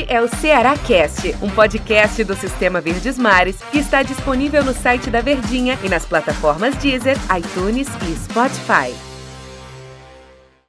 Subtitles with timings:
[0.00, 4.72] Este é o Ceará Cast, um podcast do Sistema Verdes Mares que está disponível no
[4.72, 8.94] site da Verdinha e nas plataformas Deezer, iTunes e Spotify.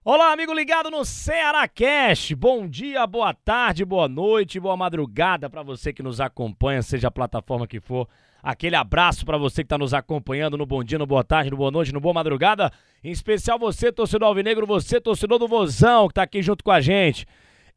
[0.04, 2.36] Olá, amigo ligado no Ceará Cast.
[2.36, 7.12] Bom dia, boa tarde, boa noite, boa madrugada para você que nos acompanha, seja a
[7.12, 8.10] plataforma que for.
[8.44, 11.58] Aquele abraço para você que está nos acompanhando no Bom Dia, no Boa Tarde, no
[11.58, 12.70] Boa Noite, no Boa Madrugada.
[13.02, 16.82] Em especial você, torcedor alvinegro, você, torcedor do Vozão, que está aqui junto com a
[16.82, 17.26] gente.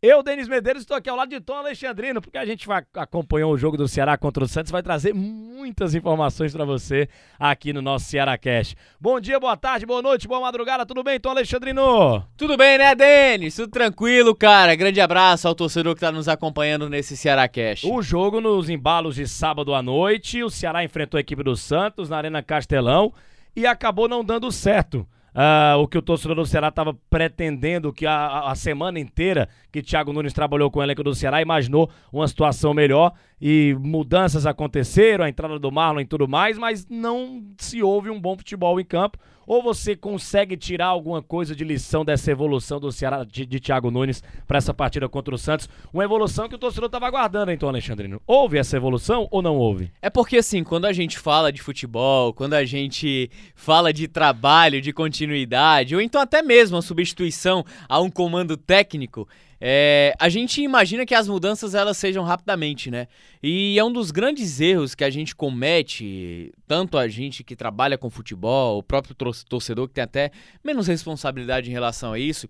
[0.07, 3.51] Eu, Denis Medeiros, estou aqui ao lado de Tom Alexandrino, porque a gente vai, acompanhou
[3.51, 7.81] o jogo do Ceará contra o Santos, vai trazer muitas informações para você aqui no
[7.81, 8.77] nosso Ceará Cash.
[9.01, 12.23] Bom dia, boa tarde, boa noite, boa madrugada, tudo bem, Tom Alexandrino?
[12.37, 13.57] Tudo bem, né, Denis?
[13.57, 14.75] Tudo tranquilo, cara.
[14.75, 17.85] Grande abraço ao torcedor que está nos acompanhando nesse Ceará Cash.
[17.85, 22.11] O jogo nos embalos de sábado à noite, o Ceará enfrentou a equipe do Santos
[22.11, 23.11] na Arena Castelão
[23.57, 25.09] e acabou não dando certo.
[25.35, 29.83] Uh, o que o torcedor do Ceará estava pretendendo que a, a, semana inteira que
[29.83, 35.25] Thiago Nunes trabalhou com o elenco do Ceará imaginou uma situação melhor e mudanças aconteceram,
[35.25, 38.85] a entrada do Marlon e tudo mais, mas não se houve um bom futebol em
[38.85, 39.19] campo.
[39.47, 43.91] Ou você consegue tirar alguma coisa de lição dessa evolução do Ceará de, de Thiago
[43.91, 45.69] Nunes para essa partida contra o Santos?
[45.93, 48.21] Uma evolução que o torcedor estava aguardando, então, Alexandrino.
[48.27, 49.91] Houve essa evolução ou não houve?
[50.01, 54.81] É porque, assim, quando a gente fala de futebol, quando a gente fala de trabalho,
[54.81, 59.29] de continuidade, ou então até mesmo a substituição a um comando técnico,
[59.67, 63.09] é, a gente imagina que as mudanças elas sejam rapidamente, né?
[63.43, 67.97] E é um dos grandes erros que a gente comete, tanto a gente que trabalha
[67.97, 69.15] com futebol, o próprio
[69.49, 70.31] torcedor que tem até
[70.63, 72.47] menos responsabilidade em relação a isso,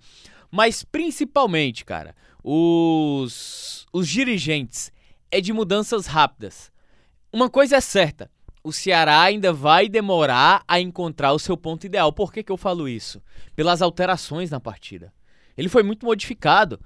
[0.51, 4.91] mas principalmente, cara, os, os dirigentes
[5.31, 6.73] é de mudanças rápidas.
[7.33, 8.29] Uma coisa é certa,
[8.65, 12.13] o Ceará ainda vai demorar a encontrar o seu ponto ideal.
[12.13, 13.23] Por que, que eu falo isso?
[13.55, 15.13] Pelas alterações na partida.
[15.57, 16.81] Ele foi muito modificado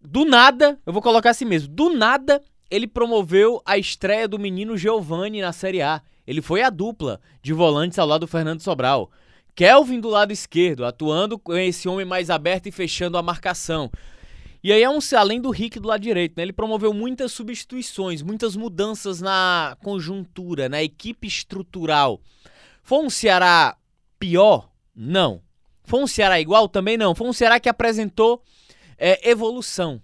[0.00, 4.76] do nada, eu vou colocar assim mesmo, do nada ele promoveu a estreia do menino
[4.76, 6.00] Giovani na Série A.
[6.24, 9.10] Ele foi a dupla de volantes ao lado do Fernando Sobral.
[9.56, 13.90] Kelvin do lado esquerdo, atuando com esse homem mais aberto e fechando a marcação.
[14.62, 16.44] E aí é um além do Rick do lado direito, né?
[16.44, 22.20] Ele promoveu muitas substituições, muitas mudanças na conjuntura, na equipe estrutural.
[22.82, 23.76] Foi um Ceará
[24.18, 24.70] pior?
[24.94, 25.42] Não.
[25.82, 26.68] Foi um Ceará igual?
[26.68, 27.14] Também não.
[27.14, 28.42] Foi um Ceará que apresentou
[29.00, 30.00] é, evolução.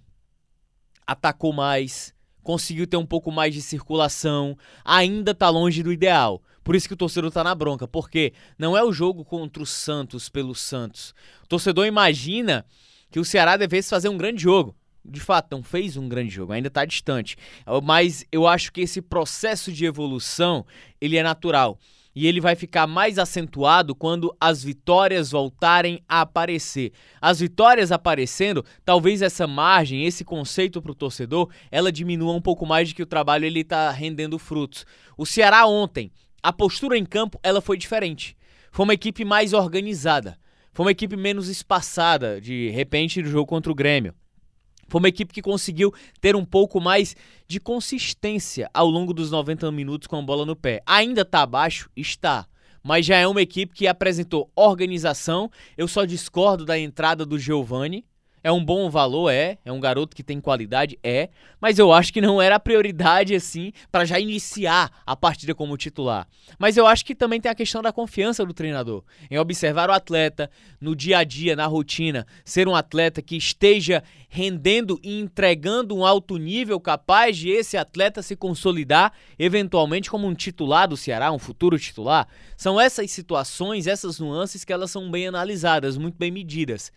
[1.07, 6.43] Atacou mais, conseguiu ter um pouco mais de circulação, ainda tá longe do ideal.
[6.65, 9.67] Por isso que o torcedor tá na bronca, porque não é o jogo contra o
[9.67, 11.15] Santos pelo Santos.
[11.45, 12.67] O torcedor imagina
[13.09, 14.75] que o Ceará devesse fazer um grande jogo.
[15.05, 17.37] De fato, não fez um grande jogo, ainda está distante.
[17.85, 20.67] Mas eu acho que esse processo de evolução,
[21.01, 21.79] ele é natural
[22.17, 26.93] e ele vai ficar mais acentuado quando as vitórias voltarem a aparecer.
[27.21, 32.65] As vitórias aparecendo, talvez essa margem, esse conceito para o torcedor, ela diminua um pouco
[32.65, 34.87] mais de que o trabalho ele está rendendo frutos.
[35.15, 36.11] O Ceará ontem,
[36.43, 38.35] a postura em campo, ela foi diferente.
[38.73, 40.39] Foi uma equipe mais organizada.
[40.73, 44.15] Foi uma equipe menos espaçada, de repente, do jogo contra o Grêmio.
[44.89, 47.17] Foi uma equipe que conseguiu ter um pouco mais
[47.47, 50.83] de consistência ao longo dos 90 minutos com a bola no pé.
[50.87, 51.91] Ainda está abaixo?
[51.97, 52.47] Está.
[52.83, 55.51] Mas já é uma equipe que apresentou organização.
[55.77, 58.05] Eu só discordo da entrada do Giovani.
[58.47, 59.59] É um bom valor, é.
[59.65, 61.31] É um garoto que tem qualidade, é.
[61.61, 65.77] Mas eu acho que não era a prioridade, assim, para já iniciar a partida como
[65.77, 66.29] titular.
[66.57, 69.03] Mas eu acho que também tem a questão da confiança do treinador.
[69.29, 70.49] Em observar o atleta
[70.81, 72.25] no dia a dia, na rotina.
[72.45, 78.23] Ser um atleta que esteja rendendo e entregando um alto nível capaz de esse atleta
[78.23, 82.29] se consolidar eventualmente como um titular do Ceará, um futuro titular.
[82.57, 86.93] São essas situações, essas nuances que elas são bem analisadas, muito bem medidas.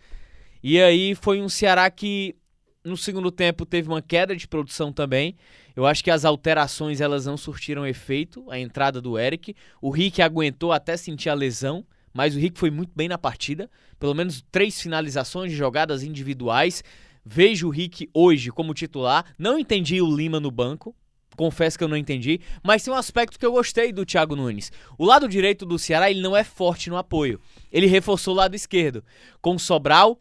[0.62, 2.36] E aí foi um Ceará que
[2.84, 5.36] no segundo tempo teve uma queda de produção também.
[5.76, 8.44] Eu acho que as alterações elas não surtiram efeito.
[8.50, 12.70] A entrada do Eric, o Rick aguentou até sentir a lesão, mas o Rick foi
[12.70, 13.70] muito bem na partida.
[13.98, 16.82] Pelo menos três finalizações de jogadas individuais.
[17.24, 19.24] Vejo o Rick hoje como titular.
[19.38, 20.94] Não entendi o Lima no banco.
[21.36, 24.70] Confesso que eu não entendi, mas tem um aspecto que eu gostei do Thiago Nunes.
[24.98, 27.40] O lado direito do Ceará ele não é forte no apoio.
[27.72, 29.02] Ele reforçou o lado esquerdo
[29.40, 30.20] com Sobral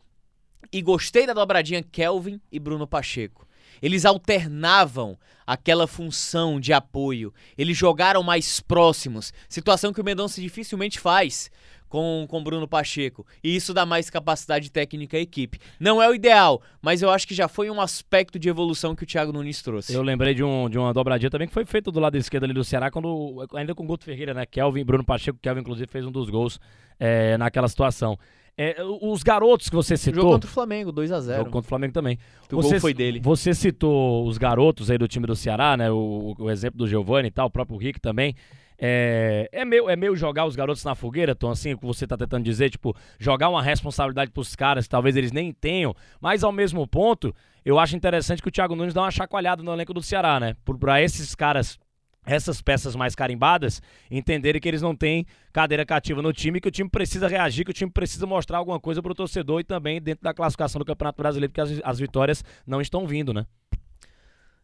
[0.71, 3.47] e gostei da dobradinha Kelvin e Bruno Pacheco.
[3.81, 5.17] Eles alternavam
[5.47, 7.33] aquela função de apoio.
[7.57, 11.49] Eles jogaram mais próximos, situação que o Mendonça dificilmente faz
[11.87, 13.25] com com Bruno Pacheco.
[13.43, 15.59] E isso dá mais capacidade técnica à equipe.
[15.79, 19.03] Não é o ideal, mas eu acho que já foi um aspecto de evolução que
[19.03, 19.93] o Thiago Nunes trouxe.
[19.93, 22.53] Eu lembrei de, um, de uma dobradinha também que foi feita do lado esquerdo ali
[22.53, 24.45] do Ceará, quando ainda com o Guto Ferreira, né?
[24.45, 26.59] Kelvin, Bruno Pacheco, Kelvin inclusive fez um dos gols
[26.99, 28.17] é, naquela situação.
[28.61, 30.21] É, os garotos que você citou.
[30.21, 32.19] Jogo contra o Flamengo, 2 a 0 Jogo contra o Flamengo também.
[32.51, 33.21] O você, gol foi dele.
[33.21, 35.89] Você citou os garotos aí do time do Ceará, né?
[35.89, 38.35] O, o exemplo do Giovani e tal, o próprio Rick também.
[38.77, 42.05] É, é, meio, é meio jogar os garotos na fogueira, Tom, assim, o que você
[42.05, 46.43] tá tentando dizer, tipo, jogar uma responsabilidade pros caras que talvez eles nem tenham, mas
[46.43, 47.33] ao mesmo ponto,
[47.63, 50.55] eu acho interessante que o Thiago Nunes dá uma chacoalhada no elenco do Ceará, né?
[50.65, 51.79] Por, pra esses caras
[52.25, 56.71] essas peças mais carimbadas entenderem que eles não têm cadeira cativa no time, que o
[56.71, 60.01] time precisa reagir, que o time precisa mostrar alguma coisa para o torcedor e também
[60.01, 63.45] dentro da classificação do Campeonato Brasileiro, porque as, as vitórias não estão vindo, né?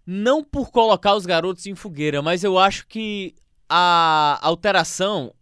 [0.05, 3.33] Não por colocar os garotos em fogueira, mas eu acho que
[3.69, 5.33] a alteração.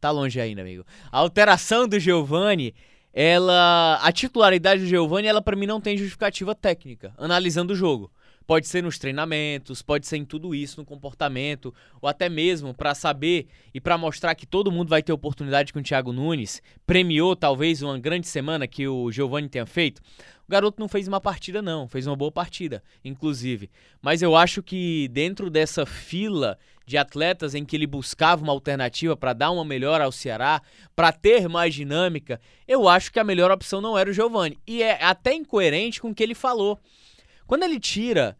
[0.00, 0.84] Tá longe ainda, amigo.
[1.12, 2.74] A alteração do Giovani,
[3.12, 3.98] ela.
[4.02, 8.10] A titularidade do Giovani, ela para mim não tem justificativa técnica, analisando o jogo.
[8.50, 12.96] Pode ser nos treinamentos, pode ser em tudo isso, no comportamento, ou até mesmo para
[12.96, 16.60] saber e para mostrar que todo mundo vai ter oportunidade com o Thiago Nunes.
[16.84, 20.00] Premiou talvez uma grande semana que o Giovani tenha feito.
[20.48, 23.70] O garoto não fez uma partida, não, fez uma boa partida, inclusive.
[24.02, 29.16] Mas eu acho que dentro dessa fila de atletas em que ele buscava uma alternativa
[29.16, 30.60] para dar uma melhor ao Ceará,
[30.96, 34.58] para ter mais dinâmica, eu acho que a melhor opção não era o Giovani.
[34.66, 36.80] E é até incoerente com o que ele falou.
[37.50, 38.36] Quando ele tira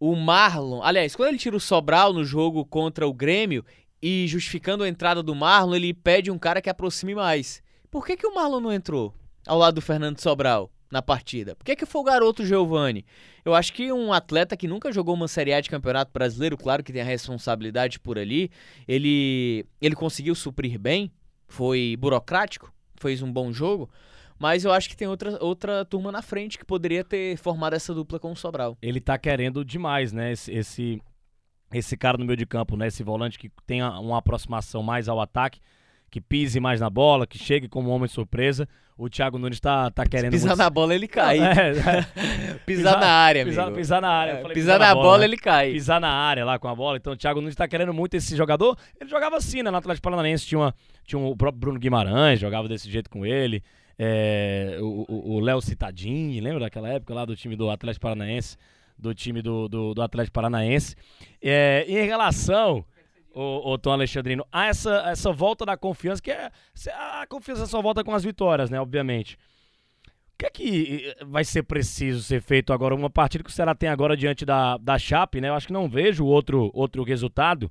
[0.00, 3.62] o Marlon, aliás, quando ele tira o Sobral no jogo contra o Grêmio
[4.02, 7.62] e justificando a entrada do Marlon, ele pede um cara que aproxime mais.
[7.90, 9.14] Por que, que o Marlon não entrou
[9.46, 11.54] ao lado do Fernando Sobral na partida?
[11.54, 13.04] Por que, que foi o garoto Giovani?
[13.44, 16.82] Eu acho que um atleta que nunca jogou uma Série A de Campeonato Brasileiro, claro
[16.82, 18.50] que tem a responsabilidade por ali,
[18.88, 21.12] ele, ele conseguiu suprir bem,
[21.46, 23.90] foi burocrático, fez um bom jogo,
[24.40, 27.92] mas eu acho que tem outra, outra turma na frente que poderia ter formado essa
[27.92, 28.74] dupla com o Sobral.
[28.80, 30.32] Ele tá querendo demais, né?
[30.32, 31.02] Esse, esse,
[31.74, 32.86] esse cara no meio de campo, né?
[32.86, 35.60] Esse volante que tenha uma aproximação mais ao ataque,
[36.10, 38.66] que pise mais na bola, que chegue como homem de surpresa.
[38.96, 40.32] O Thiago Nunes tá, tá querendo.
[40.32, 40.58] Se pisar muito...
[40.58, 41.38] na bola, ele cai.
[41.38, 41.72] É, é.
[41.74, 43.72] pisar, pisar, na área, pisar.
[43.72, 44.30] Pisar na área.
[44.30, 45.24] É, pisar, pisar, na, bola, bola né?
[45.26, 45.72] ele cai.
[45.72, 46.96] Pisar na área lá com a bola.
[46.96, 48.74] Então o Thiago Nunes tá querendo muito esse jogador.
[48.98, 49.70] Ele jogava assim, né?
[49.70, 53.26] No Atlético Paranaense tinha, uma, tinha um, o próprio Bruno Guimarães, jogava desse jeito com
[53.26, 53.62] ele.
[54.02, 58.56] É, o Léo Citadini, lembra daquela época lá do time do Atlético Paranaense?
[58.98, 60.96] Do time do, do, do Atlético Paranaense.
[61.38, 62.82] É, em relação,
[63.34, 66.50] o, o Tom Alexandrino, a essa, essa volta da confiança, que é.
[66.94, 68.80] A confiança só volta com as vitórias, né?
[68.80, 69.36] Obviamente.
[70.32, 72.94] O que é que vai ser preciso ser feito agora?
[72.94, 75.50] Uma partida que o Ceará tem agora diante da, da Chape, né?
[75.50, 77.70] Eu acho que não vejo outro, outro resultado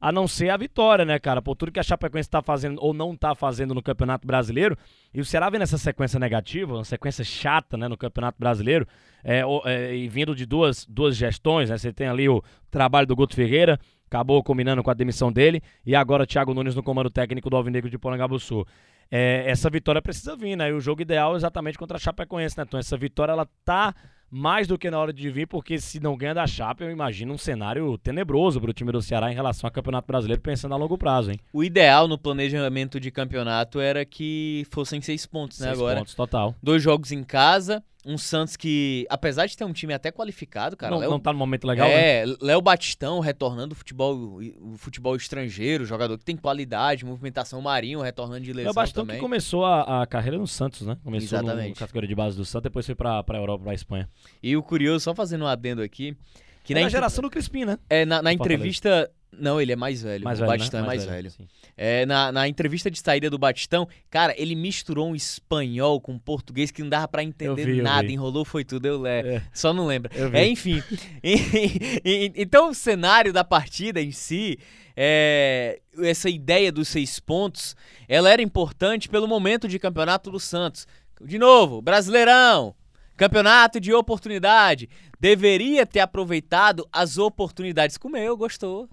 [0.00, 1.42] a não ser a vitória, né, cara?
[1.42, 4.76] Por tudo que a Chapecoense está fazendo ou não está fazendo no Campeonato Brasileiro.
[5.12, 8.86] E o Ceará vem nessa sequência negativa, uma sequência chata, né, no Campeonato Brasileiro,
[9.22, 11.76] é, é, e vindo de duas, duas gestões, né?
[11.76, 15.94] Você tem ali o trabalho do Guto Ferreira, acabou combinando com a demissão dele, e
[15.94, 18.66] agora o Thiago Nunes no comando técnico do Alvinegro de Porangabuçu.
[19.10, 20.70] É, essa vitória precisa vir, né?
[20.70, 22.64] E o jogo ideal é exatamente contra a Chapecoense, né?
[22.66, 23.94] Então essa vitória, ela tá
[24.30, 27.34] mais do que na hora de vir, porque se não ganha da Chape, eu imagino
[27.34, 30.76] um cenário tenebroso para o time do Ceará em relação ao Campeonato Brasileiro, pensando a
[30.76, 31.38] longo prazo, hein?
[31.52, 35.66] O ideal no planejamento de campeonato era que fossem seis pontos, né?
[35.66, 36.54] Seis Agora, pontos, total.
[36.62, 40.92] Dois jogos em casa, um Santos que, apesar de ter um time até qualificado, cara.
[40.92, 42.34] Não, Léo, não tá no momento legal, É, né?
[42.40, 48.40] Léo Batistão retornando o futebol, o futebol estrangeiro, jogador que tem qualidade, movimentação marinho, retornando
[48.40, 49.16] de lesão Léo Batistão também.
[49.16, 50.96] que começou a, a, carreira no Santos, né?
[51.04, 51.70] Começou Exatamente.
[51.70, 54.08] no categoria de base do Santos, depois foi pra, pra Europa, pra Espanha.
[54.42, 56.16] E o curioso, só fazendo um adendo aqui,
[56.64, 57.78] que é na, na geração do Crispim, né?
[57.88, 59.10] é, na, na entrevista...
[59.40, 60.24] Não, ele é mais velho.
[60.24, 60.86] Mais o velho, Batistão né?
[60.86, 61.30] é mais velho.
[61.30, 61.46] sim.
[61.76, 66.70] É, na, na entrevista de saída do Batistão, cara, ele misturou um espanhol com português
[66.70, 69.42] que não dava pra entender vi, nada, enrolou foi tudo, eu é, É.
[69.52, 69.94] só não vi.
[70.34, 70.82] É, enfim.
[72.36, 74.58] Então o cenário da partida em si,
[74.96, 77.74] é, essa ideia dos seis pontos,
[78.08, 80.86] ela era importante pelo momento de campeonato do Santos.
[81.24, 82.74] De novo, Brasileirão,
[83.16, 84.88] campeonato de oportunidade.
[85.18, 87.96] Deveria ter aproveitado as oportunidades.
[87.98, 88.88] Comeu, gostou.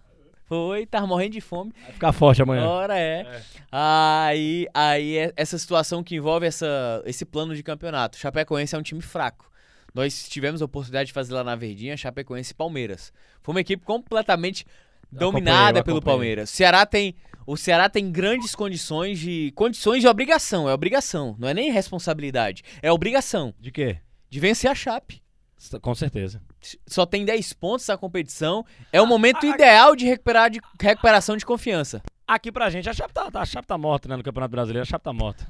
[0.48, 1.74] Foi, tava morrendo de fome.
[1.84, 2.66] Vai ficar forte amanhã.
[2.66, 3.42] Ora é.
[3.70, 8.18] Aí, aí é essa situação que envolve essa, esse plano de campeonato.
[8.18, 9.52] Chapecoense é um time fraco.
[9.94, 13.12] Nós tivemos a oportunidade de fazer lá na Verdinha, Chapecoense e Palmeiras.
[13.44, 14.66] Foi uma equipe completamente
[15.12, 16.02] dominada pelo.
[16.02, 16.50] Palmeiras.
[16.50, 21.48] O Ceará tem o Ceará tem grandes condições de condições de obrigação, é obrigação, não
[21.48, 24.00] é nem responsabilidade, é obrigação De quê?
[24.30, 25.22] de vencer a Chape.
[25.82, 26.42] Com certeza.
[26.86, 28.64] Só tem 10 pontos na competição.
[28.92, 32.02] É o momento ideal de recuperar de recuperação de confiança.
[32.28, 34.16] Aqui pra gente, a Chape tá, tá- a Chape tá morta, né?
[34.18, 35.48] No Campeonato Brasileiro, a Chape tá morta.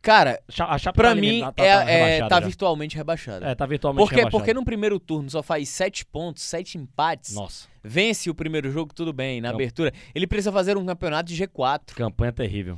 [0.00, 2.40] Cara, A Cha- A Chape Pra tá mim, elimina- tá, é, tá é, rebaixada tá
[2.46, 3.44] virtualmente rebaixado.
[3.44, 4.16] É, tá virtualmente Por quê?
[4.16, 4.36] rebaixada.
[4.38, 7.34] Porque no primeiro turno só faz 7 pontos, 7 empates.
[7.34, 9.54] Nossa, Vence o primeiro jogo, tudo bem, na Não.
[9.54, 9.92] abertura.
[10.14, 11.94] Ele precisa fazer um campeonato de G4.
[11.94, 12.76] campanha terrível.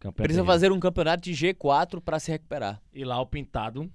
[0.00, 0.44] Campanha Precisa terrível.
[0.46, 2.80] fazer um campeonato de G4 pra se recuperar.
[2.92, 3.90] E lá o Pintado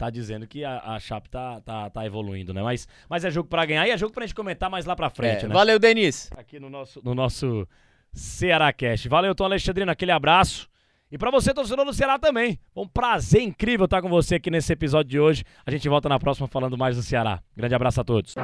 [0.00, 2.62] tá dizendo que a, a Chape tá, tá, tá evoluindo, né?
[2.62, 5.10] Mas, mas é jogo pra ganhar e é jogo pra gente comentar mais lá pra
[5.10, 5.52] frente, É, né?
[5.52, 6.30] Valeu, Denis.
[6.34, 7.68] Aqui no nosso, no nosso
[8.10, 9.06] Ceará Cast.
[9.10, 10.70] Valeu, Tom Alexandrino, aquele abraço.
[11.12, 12.58] E pra você, torcedor do Ceará também.
[12.72, 15.44] Foi um prazer incrível estar com você aqui nesse episódio de hoje.
[15.66, 17.40] A gente volta na próxima falando mais do Ceará.
[17.54, 18.34] Grande abraço a todos.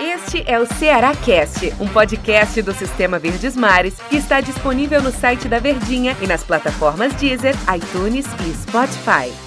[0.00, 5.12] Este é o Ceará Cast, um podcast do Sistema Verdes Mares que está disponível no
[5.12, 9.45] site da Verdinha e nas plataformas Deezer, iTunes e Spotify.